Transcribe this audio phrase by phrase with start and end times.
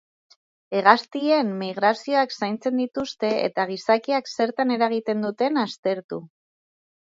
[0.77, 6.25] Hegaztien migrazioak zaintzen dituzte eta gizakiak zertan eragiten duen aztertu.